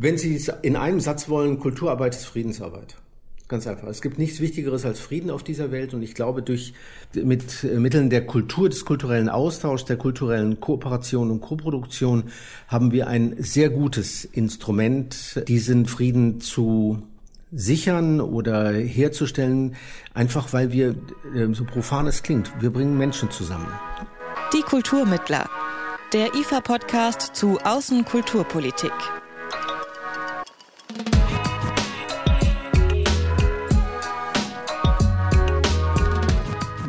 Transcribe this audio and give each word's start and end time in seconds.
Wenn 0.00 0.16
Sie 0.16 0.36
es 0.36 0.46
in 0.62 0.76
einem 0.76 1.00
Satz 1.00 1.28
wollen, 1.28 1.58
Kulturarbeit 1.58 2.14
ist 2.14 2.24
Friedensarbeit. 2.24 2.94
Ganz 3.48 3.66
einfach. 3.66 3.88
Es 3.88 4.00
gibt 4.00 4.16
nichts 4.16 4.38
Wichtigeres 4.38 4.84
als 4.84 5.00
Frieden 5.00 5.28
auf 5.28 5.42
dieser 5.42 5.72
Welt 5.72 5.92
und 5.92 6.02
ich 6.02 6.14
glaube, 6.14 6.40
durch 6.40 6.72
mit 7.14 7.64
Mitteln 7.64 8.08
der 8.08 8.24
Kultur, 8.24 8.68
des 8.68 8.84
kulturellen 8.84 9.28
Austauschs, 9.28 9.86
der 9.86 9.96
kulturellen 9.96 10.60
Kooperation 10.60 11.32
und 11.32 11.40
Koproduktion 11.40 12.24
haben 12.68 12.92
wir 12.92 13.08
ein 13.08 13.34
sehr 13.40 13.70
gutes 13.70 14.24
Instrument, 14.24 15.42
diesen 15.48 15.86
Frieden 15.86 16.40
zu 16.40 17.02
sichern 17.50 18.20
oder 18.20 18.70
herzustellen, 18.72 19.74
einfach 20.14 20.52
weil 20.52 20.70
wir, 20.70 20.94
äh, 21.34 21.52
so 21.54 21.64
profan 21.64 22.06
es 22.06 22.22
klingt, 22.22 22.52
wir 22.60 22.70
bringen 22.70 22.96
Menschen 22.96 23.32
zusammen. 23.32 23.66
Die 24.52 24.62
Kulturmittler. 24.62 25.50
Der 26.12 26.34
IFA-Podcast 26.34 27.34
zu 27.34 27.58
Außenkulturpolitik. 27.64 28.92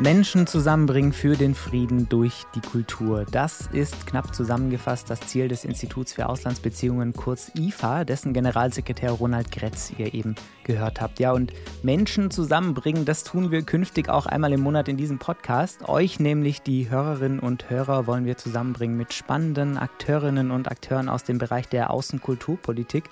Menschen 0.00 0.46
zusammenbringen 0.46 1.12
für 1.12 1.36
den 1.36 1.54
Frieden 1.54 2.08
durch 2.08 2.44
die 2.54 2.62
Kultur. 2.62 3.26
Das 3.30 3.68
ist 3.70 4.06
knapp 4.06 4.34
zusammengefasst 4.34 5.10
das 5.10 5.20
Ziel 5.20 5.46
des 5.46 5.66
Instituts 5.66 6.14
für 6.14 6.26
Auslandsbeziehungen, 6.26 7.12
kurz 7.12 7.52
IFA, 7.54 8.04
dessen 8.04 8.32
Generalsekretär 8.32 9.10
Ronald 9.10 9.52
Gretz 9.52 9.92
ihr 9.98 10.14
eben 10.14 10.36
gehört 10.64 11.02
habt. 11.02 11.20
Ja, 11.20 11.32
und 11.32 11.52
Menschen 11.82 12.30
zusammenbringen, 12.30 13.04
das 13.04 13.24
tun 13.24 13.50
wir 13.50 13.60
künftig 13.60 14.08
auch 14.08 14.24
einmal 14.24 14.54
im 14.54 14.60
Monat 14.62 14.88
in 14.88 14.96
diesem 14.96 15.18
Podcast. 15.18 15.86
Euch, 15.86 16.18
nämlich 16.18 16.62
die 16.62 16.88
Hörerinnen 16.88 17.38
und 17.38 17.68
Hörer, 17.68 18.06
wollen 18.06 18.24
wir 18.24 18.38
zusammenbringen 18.38 18.96
mit 18.96 19.12
spannenden 19.12 19.76
Akteurinnen 19.76 20.50
und 20.50 20.70
Akteuren 20.70 21.10
aus 21.10 21.24
dem 21.24 21.36
Bereich 21.36 21.68
der 21.68 21.90
Außenkulturpolitik. 21.90 23.04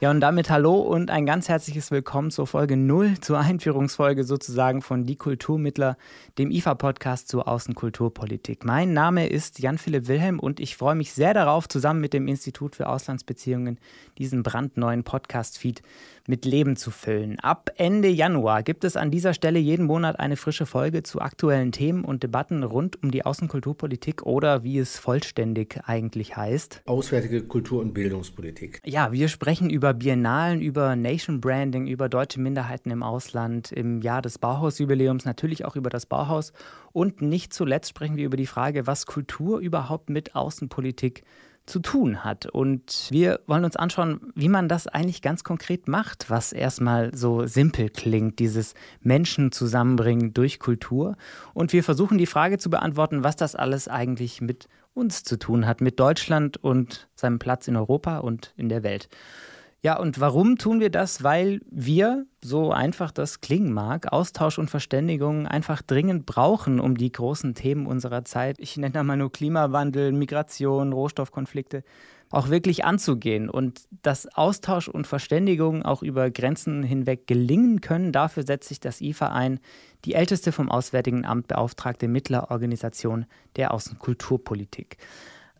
Ja, 0.00 0.10
und 0.10 0.20
damit 0.20 0.50
hallo 0.50 0.74
und 0.80 1.10
ein 1.10 1.24
ganz 1.24 1.48
herzliches 1.48 1.90
Willkommen 1.90 2.30
zur 2.30 2.46
Folge 2.46 2.76
0, 2.76 3.20
zur 3.20 3.38
Einführungsfolge 3.38 4.24
sozusagen 4.24 4.82
von 4.82 5.06
Die 5.06 5.16
Kulturmittler, 5.16 5.96
dem 6.38 6.50
IFA-Podcast 6.50 7.28
zur 7.28 7.46
Außenkulturpolitik. 7.46 8.64
Mein 8.64 8.92
Name 8.92 9.28
ist 9.28 9.60
Jan-Philipp 9.60 10.08
Wilhelm 10.08 10.40
und 10.40 10.58
ich 10.58 10.76
freue 10.76 10.96
mich 10.96 11.12
sehr 11.12 11.32
darauf, 11.32 11.68
zusammen 11.68 12.00
mit 12.00 12.12
dem 12.12 12.26
Institut 12.26 12.74
für 12.74 12.88
Auslandsbeziehungen 12.88 13.78
diesen 14.18 14.42
brandneuen 14.42 15.04
Podcast-Feed 15.04 15.82
mit 16.26 16.44
Leben 16.44 16.74
zu 16.74 16.90
füllen. 16.90 17.38
Ab 17.38 17.70
Ende 17.76 18.08
Januar 18.08 18.62
gibt 18.62 18.82
es 18.84 18.96
an 18.96 19.10
dieser 19.10 19.34
Stelle 19.34 19.58
jeden 19.58 19.86
Monat 19.86 20.18
eine 20.18 20.36
frische 20.36 20.66
Folge 20.66 21.02
zu 21.02 21.20
aktuellen 21.20 21.70
Themen 21.70 22.04
und 22.04 22.22
Debatten 22.22 22.64
rund 22.64 23.00
um 23.02 23.10
die 23.10 23.24
Außenkulturpolitik 23.24 24.22
oder 24.22 24.64
wie 24.64 24.78
es 24.78 24.98
vollständig 24.98 25.80
eigentlich 25.84 26.36
heißt. 26.36 26.82
Auswärtige 26.86 27.44
Kultur- 27.44 27.82
und 27.82 27.92
Bildungspolitik. 27.92 28.80
Ja, 28.84 29.12
wir 29.12 29.28
sprechen 29.28 29.70
über 29.70 29.94
Biennalen, 29.94 30.62
über 30.62 30.96
Nation 30.96 31.40
Branding, 31.40 31.86
über 31.86 32.08
deutsche 32.08 32.40
Minderheiten 32.40 32.90
im 32.90 33.02
Ausland, 33.02 33.70
im 33.70 34.00
Jahr 34.00 34.22
des 34.22 34.38
Bauhausjubiläums, 34.38 35.26
natürlich 35.26 35.64
auch 35.64 35.76
über 35.76 35.90
das 35.90 36.06
Bauhaus 36.06 36.23
und 36.92 37.22
nicht 37.22 37.52
zuletzt 37.52 37.90
sprechen 37.90 38.16
wir 38.16 38.26
über 38.26 38.36
die 38.36 38.46
Frage, 38.46 38.86
was 38.86 39.06
Kultur 39.06 39.58
überhaupt 39.58 40.10
mit 40.10 40.34
Außenpolitik 40.34 41.24
zu 41.66 41.80
tun 41.80 42.24
hat. 42.24 42.46
Und 42.46 43.08
wir 43.10 43.40
wollen 43.46 43.64
uns 43.64 43.76
anschauen, 43.76 44.32
wie 44.34 44.48
man 44.48 44.68
das 44.68 44.86
eigentlich 44.86 45.22
ganz 45.22 45.44
konkret 45.44 45.88
macht, 45.88 46.28
was 46.28 46.52
erstmal 46.52 47.14
so 47.16 47.46
simpel 47.46 47.88
klingt, 47.88 48.38
dieses 48.38 48.74
Menschen 49.00 49.50
zusammenbringen 49.50 50.34
durch 50.34 50.58
Kultur. 50.58 51.16
Und 51.54 51.72
wir 51.72 51.82
versuchen 51.82 52.18
die 52.18 52.26
Frage 52.26 52.58
zu 52.58 52.68
beantworten, 52.68 53.24
was 53.24 53.36
das 53.36 53.54
alles 53.54 53.88
eigentlich 53.88 54.40
mit 54.40 54.68
uns 54.92 55.24
zu 55.24 55.38
tun 55.38 55.66
hat, 55.66 55.80
mit 55.80 55.98
Deutschland 55.98 56.56
und 56.56 57.08
seinem 57.14 57.38
Platz 57.38 57.66
in 57.66 57.76
Europa 57.76 58.18
und 58.18 58.52
in 58.56 58.68
der 58.68 58.82
Welt. 58.82 59.08
Ja, 59.84 59.98
und 59.98 60.18
warum 60.18 60.56
tun 60.56 60.80
wir 60.80 60.88
das? 60.88 61.24
Weil 61.24 61.60
wir, 61.70 62.24
so 62.42 62.72
einfach 62.72 63.10
das 63.10 63.42
klingen 63.42 63.70
mag, 63.70 64.10
Austausch 64.14 64.58
und 64.58 64.70
Verständigung 64.70 65.46
einfach 65.46 65.82
dringend 65.82 66.24
brauchen, 66.24 66.80
um 66.80 66.96
die 66.96 67.12
großen 67.12 67.54
Themen 67.54 67.84
unserer 67.84 68.24
Zeit, 68.24 68.56
ich 68.60 68.78
nenne 68.78 68.92
da 68.92 69.02
mal 69.02 69.18
nur 69.18 69.30
Klimawandel, 69.30 70.12
Migration, 70.12 70.94
Rohstoffkonflikte, 70.94 71.84
auch 72.30 72.48
wirklich 72.48 72.86
anzugehen. 72.86 73.50
Und 73.50 73.82
dass 74.00 74.26
Austausch 74.34 74.88
und 74.88 75.06
Verständigung 75.06 75.82
auch 75.82 76.02
über 76.02 76.30
Grenzen 76.30 76.82
hinweg 76.82 77.26
gelingen 77.26 77.82
können, 77.82 78.10
dafür 78.10 78.46
setzt 78.46 78.70
sich 78.70 78.80
das 78.80 79.02
IFA 79.02 79.26
ein, 79.34 79.60
die 80.06 80.14
älteste 80.14 80.50
vom 80.52 80.70
Auswärtigen 80.70 81.26
Amt 81.26 81.48
beauftragte 81.48 82.08
Mittlerorganisation 82.08 83.26
der 83.56 83.74
Außenkulturpolitik. 83.74 84.96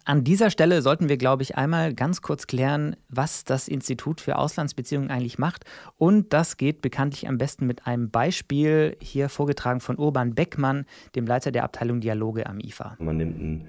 An 0.06 0.22
dieser 0.22 0.50
Stelle 0.50 0.82
sollten 0.82 1.08
wir, 1.08 1.16
glaube 1.16 1.42
ich, 1.42 1.56
einmal 1.56 1.94
ganz 1.94 2.20
kurz 2.20 2.46
klären, 2.46 2.94
was 3.08 3.44
das 3.44 3.68
Institut 3.68 4.20
für 4.20 4.36
Auslandsbeziehungen 4.36 5.10
eigentlich 5.10 5.38
macht. 5.38 5.64
Und 5.96 6.34
das 6.34 6.58
geht 6.58 6.82
bekanntlich 6.82 7.26
am 7.26 7.38
besten 7.38 7.66
mit 7.66 7.86
einem 7.86 8.10
Beispiel, 8.10 8.98
hier 9.00 9.30
vorgetragen 9.30 9.80
von 9.80 9.96
Urban 9.96 10.34
Beckmann, 10.34 10.84
dem 11.14 11.26
Leiter 11.26 11.52
der 11.52 11.64
Abteilung 11.64 12.00
Dialoge 12.00 12.44
am 12.44 12.60
IFA. 12.60 12.96
Man 12.98 13.16
nimmt 13.16 13.38
einen 13.38 13.68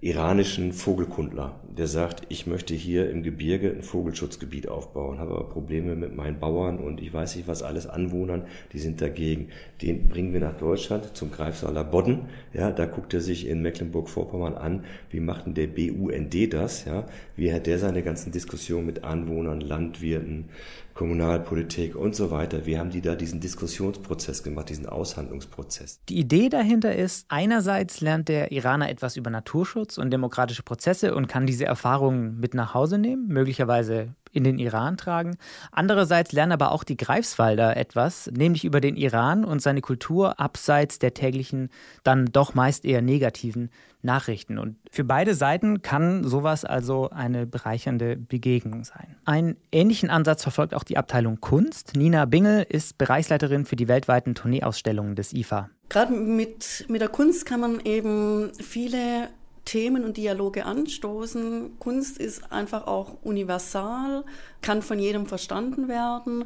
iranischen 0.00 0.72
Vogelkundler, 0.72 1.60
der 1.76 1.86
sagt, 1.88 2.22
ich 2.28 2.46
möchte 2.46 2.74
hier 2.74 3.10
im 3.10 3.22
Gebirge 3.22 3.70
ein 3.70 3.82
Vogelschutzgebiet 3.82 4.68
aufbauen, 4.68 5.18
habe 5.18 5.32
aber 5.32 5.48
Probleme 5.48 5.96
mit 5.96 6.14
meinen 6.14 6.38
Bauern 6.38 6.78
und 6.78 7.00
ich 7.00 7.12
weiß 7.12 7.36
nicht 7.36 7.48
was 7.48 7.62
alles, 7.62 7.86
Anwohnern, 7.86 8.44
die 8.72 8.78
sind 8.78 9.00
dagegen. 9.00 9.48
Den 9.82 10.08
bringen 10.08 10.32
wir 10.32 10.40
nach 10.40 10.56
Deutschland 10.56 11.16
zum 11.16 11.30
Greifsaler 11.30 11.84
Bodden. 11.84 12.26
Ja, 12.52 12.70
da 12.70 12.86
guckt 12.86 13.12
er 13.14 13.20
sich 13.20 13.46
in 13.46 13.62
Mecklenburg-Vorpommern 13.62 14.54
an, 14.54 14.84
wie 15.10 15.20
macht 15.20 15.46
denn 15.46 15.54
der 15.54 15.66
BUND 15.66 16.52
das? 16.52 16.84
Ja, 16.84 17.06
wie 17.36 17.52
hat 17.52 17.66
der 17.66 17.78
seine 17.78 18.02
ganzen 18.02 18.30
Diskussionen 18.30 18.86
mit 18.86 19.02
Anwohnern, 19.02 19.60
Landwirten, 19.60 20.50
Kommunalpolitik 20.94 21.96
und 21.96 22.14
so 22.14 22.30
weiter. 22.30 22.66
Wie 22.66 22.78
haben 22.78 22.90
die 22.90 23.00
da 23.00 23.16
diesen 23.16 23.40
Diskussionsprozess 23.40 24.44
gemacht, 24.44 24.68
diesen 24.68 24.86
Aushandlungsprozess? 24.86 26.00
Die 26.08 26.18
Idee 26.18 26.48
dahinter 26.48 26.94
ist, 26.94 27.26
einerseits 27.28 28.00
lernt 28.00 28.28
der 28.28 28.52
Iraner 28.52 28.88
etwas 28.88 29.16
über 29.16 29.28
Naturschutz 29.28 29.98
und 29.98 30.12
demokratische 30.12 30.62
Prozesse 30.62 31.14
und 31.14 31.26
kann 31.26 31.46
diese 31.46 31.63
Erfahrungen 31.64 32.38
mit 32.40 32.54
nach 32.54 32.74
Hause 32.74 32.98
nehmen, 32.98 33.28
möglicherweise 33.28 34.14
in 34.34 34.44
den 34.44 34.58
Iran 34.58 34.96
tragen. 34.96 35.36
Andererseits 35.70 36.32
lernen 36.32 36.52
aber 36.52 36.72
auch 36.72 36.84
die 36.84 36.96
Greifswalder 36.96 37.76
etwas, 37.76 38.30
nämlich 38.32 38.64
über 38.64 38.80
den 38.80 38.96
Iran 38.96 39.44
und 39.44 39.62
seine 39.62 39.80
Kultur 39.80 40.40
abseits 40.40 40.98
der 40.98 41.14
täglichen, 41.14 41.70
dann 42.02 42.26
doch 42.26 42.54
meist 42.54 42.84
eher 42.84 43.00
negativen 43.00 43.70
Nachrichten. 44.02 44.58
Und 44.58 44.76
für 44.90 45.04
beide 45.04 45.34
Seiten 45.34 45.82
kann 45.82 46.24
sowas 46.24 46.64
also 46.64 47.10
eine 47.10 47.46
bereichernde 47.46 48.16
Begegnung 48.16 48.84
sein. 48.84 49.16
Einen 49.24 49.56
ähnlichen 49.72 50.10
Ansatz 50.10 50.42
verfolgt 50.42 50.74
auch 50.74 50.84
die 50.84 50.98
Abteilung 50.98 51.40
Kunst. 51.40 51.92
Nina 51.96 52.26
Bingel 52.26 52.66
ist 52.68 52.98
Bereichsleiterin 52.98 53.64
für 53.64 53.76
die 53.76 53.88
weltweiten 53.88 54.34
Tourneeausstellungen 54.34 55.14
des 55.14 55.32
IFA. 55.32 55.70
Gerade 55.88 56.12
mit, 56.12 56.84
mit 56.88 57.00
der 57.00 57.08
Kunst 57.08 57.46
kann 57.46 57.60
man 57.60 57.80
eben 57.80 58.52
viele 58.60 59.28
Themen 59.64 60.04
und 60.04 60.16
Dialoge 60.16 60.66
anstoßen. 60.66 61.78
Kunst 61.78 62.18
ist 62.18 62.52
einfach 62.52 62.86
auch 62.86 63.16
universal, 63.22 64.24
kann 64.62 64.82
von 64.82 64.98
jedem 64.98 65.26
verstanden 65.26 65.88
werden 65.88 66.44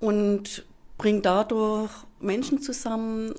und 0.00 0.64
bringt 0.96 1.26
dadurch 1.26 1.90
Menschen 2.20 2.60
zusammen, 2.60 3.34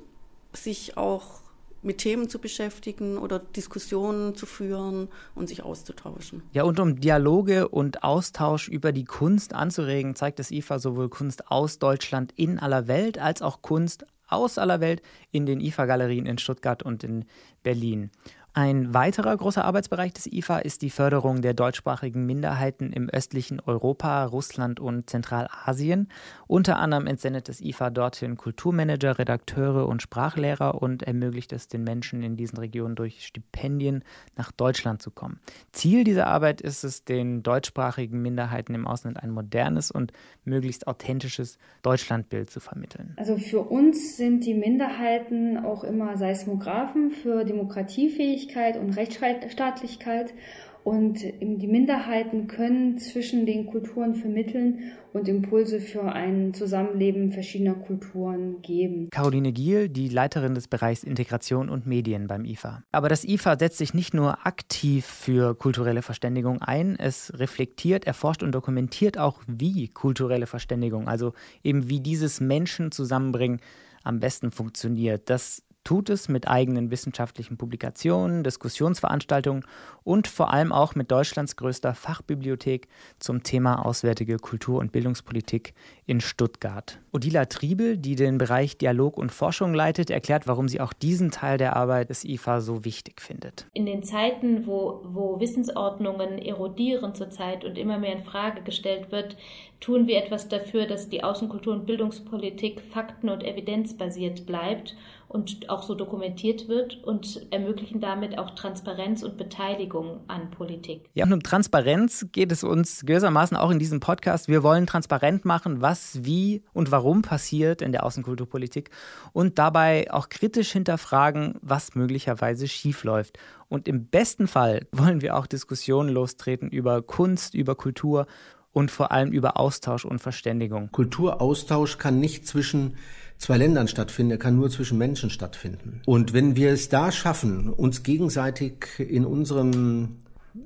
sich 0.52 0.96
auch 0.96 1.40
mit 1.82 1.98
Themen 1.98 2.28
zu 2.28 2.38
beschäftigen 2.38 3.16
oder 3.16 3.38
Diskussionen 3.38 4.34
zu 4.34 4.46
führen 4.46 5.08
und 5.34 5.48
sich 5.48 5.62
auszutauschen. 5.62 6.42
Ja, 6.52 6.64
und 6.64 6.78
um 6.78 7.00
Dialoge 7.00 7.68
und 7.68 8.02
Austausch 8.02 8.68
über 8.68 8.92
die 8.92 9.04
Kunst 9.04 9.54
anzuregen, 9.54 10.14
zeigt 10.14 10.38
das 10.38 10.50
IFA 10.50 10.78
sowohl 10.78 11.08
Kunst 11.08 11.50
aus 11.50 11.78
Deutschland 11.78 12.32
in 12.36 12.58
aller 12.58 12.86
Welt 12.86 13.18
als 13.18 13.40
auch 13.40 13.62
Kunst 13.62 14.04
aus 14.28 14.58
aller 14.58 14.80
Welt 14.80 15.02
in 15.32 15.46
den 15.46 15.60
IFA-Galerien 15.60 16.26
in 16.26 16.38
Stuttgart 16.38 16.82
und 16.82 17.02
in 17.02 17.24
Berlin. 17.62 18.10
Ein 18.52 18.92
weiterer 18.92 19.36
großer 19.36 19.64
Arbeitsbereich 19.64 20.12
des 20.12 20.26
IFA 20.26 20.58
ist 20.58 20.82
die 20.82 20.90
Förderung 20.90 21.40
der 21.40 21.54
deutschsprachigen 21.54 22.26
Minderheiten 22.26 22.92
im 22.92 23.08
östlichen 23.08 23.60
Europa, 23.60 24.24
Russland 24.24 24.80
und 24.80 25.08
Zentralasien. 25.08 26.08
Unter 26.48 26.78
anderem 26.78 27.06
entsendet 27.06 27.48
das 27.48 27.60
IFA 27.60 27.90
dorthin 27.90 28.36
Kulturmanager, 28.36 29.20
Redakteure 29.20 29.86
und 29.86 30.02
Sprachlehrer 30.02 30.82
und 30.82 31.04
ermöglicht 31.04 31.52
es 31.52 31.68
den 31.68 31.84
Menschen 31.84 32.24
in 32.24 32.36
diesen 32.36 32.58
Regionen 32.58 32.96
durch 32.96 33.24
Stipendien 33.24 34.02
nach 34.36 34.50
Deutschland 34.50 35.00
zu 35.00 35.12
kommen. 35.12 35.38
Ziel 35.70 36.02
dieser 36.02 36.26
Arbeit 36.26 36.60
ist 36.60 36.82
es, 36.82 37.04
den 37.04 37.44
deutschsprachigen 37.44 38.20
Minderheiten 38.20 38.74
im 38.74 38.84
Ausland 38.88 39.22
ein 39.22 39.30
modernes 39.30 39.92
und 39.92 40.12
möglichst 40.44 40.88
authentisches 40.88 41.56
Deutschlandbild 41.82 42.50
zu 42.50 42.58
vermitteln. 42.58 43.14
Also 43.16 43.36
für 43.36 43.60
uns 43.60 44.16
sind 44.16 44.44
die 44.44 44.54
Minderheiten 44.54 45.56
auch 45.56 45.84
immer 45.84 46.16
Seismographen 46.16 47.12
für 47.12 47.44
Demokratiefähigkeit 47.44 48.39
Gerechtigkeit 48.40 48.76
und 48.76 48.96
Rechtsstaatlichkeit. 48.96 50.34
und 50.82 51.18
die 51.20 51.66
Minderheiten 51.66 52.46
können 52.46 52.96
zwischen 52.96 53.44
den 53.44 53.66
Kulturen 53.66 54.14
vermitteln 54.14 54.92
und 55.12 55.28
Impulse 55.28 55.78
für 55.78 56.04
ein 56.10 56.54
Zusammenleben 56.54 57.32
verschiedener 57.32 57.74
Kulturen 57.74 58.62
geben. 58.62 59.10
Caroline 59.10 59.52
Giel, 59.52 59.90
die 59.90 60.08
Leiterin 60.08 60.54
des 60.54 60.68
Bereichs 60.68 61.04
Integration 61.04 61.68
und 61.68 61.86
Medien 61.86 62.28
beim 62.28 62.46
IFA. 62.46 62.82
Aber 62.92 63.10
das 63.10 63.24
IFA 63.24 63.58
setzt 63.58 63.76
sich 63.76 63.92
nicht 63.92 64.14
nur 64.14 64.46
aktiv 64.46 65.04
für 65.04 65.54
kulturelle 65.54 66.00
Verständigung 66.00 66.62
ein, 66.62 66.96
es 66.98 67.38
reflektiert, 67.38 68.06
erforscht 68.06 68.42
und 68.42 68.52
dokumentiert 68.52 69.18
auch, 69.18 69.42
wie 69.46 69.88
kulturelle 69.88 70.46
Verständigung, 70.46 71.08
also 71.08 71.34
eben 71.62 71.90
wie 71.90 72.00
dieses 72.00 72.40
Menschen 72.40 72.90
zusammenbringen, 72.90 73.60
am 74.02 74.18
besten 74.18 74.50
funktioniert. 74.50 75.28
Das 75.28 75.62
tut 75.90 76.08
es 76.08 76.28
mit 76.28 76.46
eigenen 76.46 76.92
wissenschaftlichen 76.92 77.56
Publikationen, 77.56 78.44
Diskussionsveranstaltungen 78.44 79.64
und 80.04 80.28
vor 80.28 80.52
allem 80.52 80.70
auch 80.70 80.94
mit 80.94 81.10
Deutschlands 81.10 81.56
größter 81.56 81.96
Fachbibliothek 81.96 82.86
zum 83.18 83.42
Thema 83.42 83.84
Auswärtige 83.84 84.36
Kultur- 84.36 84.78
und 84.78 84.92
Bildungspolitik 84.92 85.74
in 86.06 86.20
Stuttgart. 86.20 87.00
Odila 87.10 87.46
Triebel, 87.46 87.96
die 87.96 88.14
den 88.14 88.38
Bereich 88.38 88.78
Dialog 88.78 89.18
und 89.18 89.32
Forschung 89.32 89.74
leitet, 89.74 90.10
erklärt, 90.10 90.46
warum 90.46 90.68
sie 90.68 90.80
auch 90.80 90.92
diesen 90.92 91.32
Teil 91.32 91.58
der 91.58 91.74
Arbeit 91.74 92.08
des 92.08 92.24
IFA 92.24 92.60
so 92.60 92.84
wichtig 92.84 93.20
findet. 93.20 93.66
In 93.72 93.84
den 93.84 94.04
Zeiten, 94.04 94.68
wo, 94.68 95.00
wo 95.04 95.40
Wissensordnungen 95.40 96.38
erodieren 96.38 97.16
zurzeit 97.16 97.64
und 97.64 97.76
immer 97.76 97.98
mehr 97.98 98.12
in 98.12 98.22
Frage 98.22 98.62
gestellt 98.62 99.10
wird, 99.10 99.36
tun 99.80 100.06
wir 100.06 100.22
etwas 100.22 100.48
dafür, 100.48 100.86
dass 100.86 101.08
die 101.08 101.24
Außenkultur- 101.24 101.72
und 101.72 101.86
Bildungspolitik 101.86 102.80
fakten- 102.80 103.28
und 103.28 103.42
evidenzbasiert 103.42 104.46
bleibt 104.46 104.94
und 105.30 105.70
auch 105.70 105.84
so 105.84 105.94
dokumentiert 105.94 106.66
wird 106.66 107.04
und 107.04 107.46
ermöglichen 107.52 108.00
damit 108.00 108.36
auch 108.36 108.50
Transparenz 108.50 109.22
und 109.22 109.36
Beteiligung 109.36 110.18
an 110.26 110.50
Politik. 110.50 111.08
Ja, 111.14 111.24
und 111.24 111.32
um 111.32 111.40
Transparenz 111.40 112.26
geht 112.32 112.50
es 112.50 112.64
uns 112.64 113.06
gewissermaßen 113.06 113.56
auch 113.56 113.70
in 113.70 113.78
diesem 113.78 114.00
Podcast. 114.00 114.48
Wir 114.48 114.64
wollen 114.64 114.88
transparent 114.88 115.44
machen, 115.44 115.80
was, 115.80 116.24
wie 116.24 116.64
und 116.72 116.90
warum 116.90 117.22
passiert 117.22 117.80
in 117.80 117.92
der 117.92 118.04
Außenkulturpolitik 118.04 118.90
und 119.32 119.60
dabei 119.60 120.12
auch 120.12 120.30
kritisch 120.30 120.72
hinterfragen, 120.72 121.54
was 121.62 121.94
möglicherweise 121.94 122.66
schiefläuft. 122.66 123.38
Und 123.68 123.86
im 123.86 124.06
besten 124.06 124.48
Fall 124.48 124.88
wollen 124.90 125.22
wir 125.22 125.36
auch 125.36 125.46
Diskussionen 125.46 126.08
lostreten 126.08 126.70
über 126.70 127.02
Kunst, 127.02 127.54
über 127.54 127.76
Kultur 127.76 128.26
und 128.72 128.90
vor 128.90 129.12
allem 129.12 129.30
über 129.30 129.56
Austausch 129.56 130.04
und 130.04 130.18
Verständigung. 130.18 130.90
Kulturaustausch 130.90 131.98
kann 131.98 132.18
nicht 132.18 132.48
zwischen 132.48 132.96
zwei 133.40 133.56
Ländern 133.56 133.88
stattfinden, 133.88 134.32
er 134.32 134.38
kann 134.38 134.54
nur 134.54 134.70
zwischen 134.70 134.98
Menschen 134.98 135.30
stattfinden. 135.30 136.02
Und 136.06 136.32
wenn 136.32 136.54
wir 136.54 136.70
es 136.70 136.88
da 136.88 137.10
schaffen, 137.10 137.70
uns 137.70 138.04
gegenseitig 138.04 138.86
in 138.98 139.24
unserem 139.24 140.18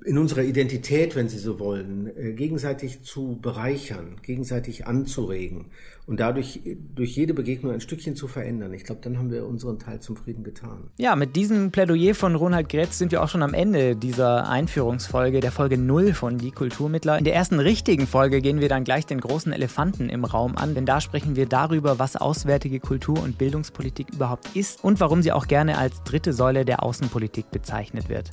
in 0.05 0.19
unserer 0.19 0.43
Identität, 0.43 1.15
wenn 1.15 1.29
Sie 1.29 1.39
so 1.39 1.59
wollen, 1.59 2.11
äh, 2.17 2.33
gegenseitig 2.33 3.03
zu 3.03 3.39
bereichern, 3.41 4.17
gegenseitig 4.23 4.87
anzuregen 4.87 5.67
und 6.07 6.21
dadurch 6.21 6.61
durch 6.95 7.17
jede 7.17 7.35
Begegnung 7.35 7.73
ein 7.73 7.81
Stückchen 7.81 8.17
zu 8.17 8.29
verändern. 8.29 8.73
Ich 8.75 8.85
glaube, 8.85 9.01
dann 9.03 9.19
haben 9.19 9.31
wir 9.31 9.47
unseren 9.47 9.79
Teil 9.79 10.01
zum 10.01 10.17
Frieden 10.17 10.45
getan. 10.45 10.91
Ja, 10.99 11.17
mit 11.17 11.37
diesem 11.37 11.71
Plädoyer 11.71 12.15
von 12.15 12.35
Ronald 12.35 12.69
Gretz 12.69 12.99
sind 12.99 13.13
wir 13.13 13.23
auch 13.23 13.29
schon 13.29 13.43
am 13.43 13.55
Ende 13.55 13.97
dieser 13.97 14.49
Einführungsfolge, 14.49 15.41
der 15.41 15.53
Folge 15.53 15.79
0 15.79 16.13
von 16.13 16.39
Die 16.39 16.51
Kulturmittler. 16.51 17.19
In 17.19 17.25
der 17.25 17.35
ersten 17.35 17.59
richtigen 17.59 18.07
Folge 18.07 18.41
gehen 18.41 18.61
wir 18.61 18.69
dann 18.69 18.85
gleich 18.85 19.07
den 19.07 19.21
großen 19.21 19.53
Elefanten 19.53 20.09
im 20.09 20.25
Raum 20.25 20.57
an, 20.57 20.75
denn 20.75 20.87
da 20.87 21.01
sprechen 21.01 21.37
wir 21.37 21.47
darüber, 21.47 21.99
was 21.99 22.17
auswärtige 22.17 22.81
Kultur- 22.81 23.23
und 23.23 23.39
Bildungspolitik 23.39 24.09
überhaupt 24.13 24.55
ist 24.55 24.85
und 24.85 25.01
warum 25.01 25.23
sie 25.23 25.33
auch 25.33 25.47
gerne 25.47 25.79
als 25.79 26.03
dritte 26.05 26.33
Säule 26.33 26.65
der 26.65 26.83
Außenpolitik 26.83 27.51
bezeichnet 27.51 28.09
wird. 28.09 28.31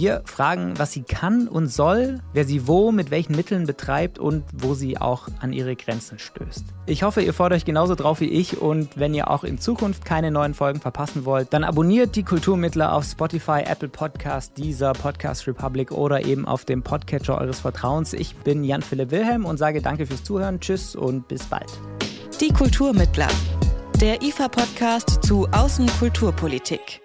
Wir 0.00 0.22
fragen, 0.26 0.78
was 0.78 0.92
sie 0.92 1.02
kann 1.02 1.48
und 1.48 1.66
soll, 1.66 2.20
wer 2.32 2.44
sie 2.44 2.68
wo, 2.68 2.92
mit 2.92 3.10
welchen 3.10 3.34
Mitteln 3.34 3.66
betreibt 3.66 4.20
und 4.20 4.44
wo 4.52 4.74
sie 4.74 4.96
auch 4.96 5.26
an 5.40 5.52
ihre 5.52 5.74
Grenzen 5.74 6.20
stößt. 6.20 6.66
Ich 6.86 7.02
hoffe, 7.02 7.20
ihr 7.20 7.34
freut 7.34 7.50
euch 7.50 7.64
genauso 7.64 7.96
drauf 7.96 8.20
wie 8.20 8.28
ich 8.28 8.62
und 8.62 8.96
wenn 8.96 9.12
ihr 9.12 9.28
auch 9.28 9.42
in 9.42 9.58
Zukunft 9.58 10.04
keine 10.04 10.30
neuen 10.30 10.54
Folgen 10.54 10.80
verpassen 10.80 11.24
wollt, 11.24 11.52
dann 11.52 11.64
abonniert 11.64 12.14
die 12.14 12.22
Kulturmittler 12.22 12.92
auf 12.92 13.06
Spotify, 13.06 13.64
Apple 13.66 13.88
Podcast, 13.88 14.56
dieser 14.56 14.92
Podcast 14.92 15.48
Republic 15.48 15.90
oder 15.90 16.24
eben 16.24 16.46
auf 16.46 16.64
dem 16.64 16.84
Podcatcher 16.84 17.36
eures 17.36 17.58
Vertrauens. 17.58 18.12
Ich 18.12 18.36
bin 18.36 18.62
Jan-Philipp 18.62 19.10
Wilhelm 19.10 19.46
und 19.46 19.56
sage 19.56 19.82
danke 19.82 20.06
fürs 20.06 20.22
Zuhören, 20.22 20.60
tschüss 20.60 20.94
und 20.94 21.26
bis 21.26 21.42
bald. 21.46 21.72
Die 22.40 22.52
Kulturmittler, 22.52 23.26
der 24.00 24.22
IFA-Podcast 24.22 25.24
zu 25.24 25.48
Außenkulturpolitik. 25.48 27.00